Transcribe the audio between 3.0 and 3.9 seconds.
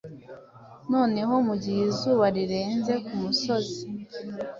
kumusozi,